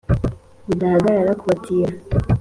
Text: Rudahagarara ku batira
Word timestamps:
Rudahagarara 0.67 1.31
ku 1.39 1.43
batira 1.49 1.91